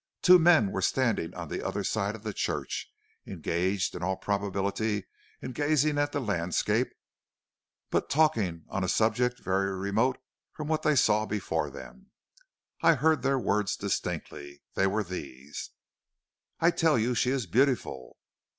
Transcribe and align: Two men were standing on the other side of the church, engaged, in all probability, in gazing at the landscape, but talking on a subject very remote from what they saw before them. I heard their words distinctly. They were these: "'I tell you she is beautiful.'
Two 0.23 0.39
men 0.39 0.71
were 0.71 0.81
standing 0.81 1.31
on 1.35 1.47
the 1.47 1.63
other 1.63 1.83
side 1.83 2.15
of 2.15 2.23
the 2.23 2.33
church, 2.33 2.91
engaged, 3.27 3.93
in 3.93 4.01
all 4.01 4.17
probability, 4.17 5.05
in 5.43 5.51
gazing 5.51 5.99
at 5.99 6.11
the 6.11 6.19
landscape, 6.19 6.89
but 7.91 8.09
talking 8.09 8.65
on 8.67 8.83
a 8.83 8.89
subject 8.89 9.41
very 9.43 9.71
remote 9.77 10.17
from 10.53 10.67
what 10.67 10.81
they 10.81 10.95
saw 10.95 11.27
before 11.27 11.69
them. 11.69 12.07
I 12.81 12.95
heard 12.95 13.21
their 13.21 13.37
words 13.37 13.75
distinctly. 13.77 14.63
They 14.73 14.87
were 14.87 15.03
these: 15.03 15.69
"'I 16.61 16.71
tell 16.71 16.97
you 16.97 17.13
she 17.13 17.29
is 17.29 17.45
beautiful.' 17.45 18.17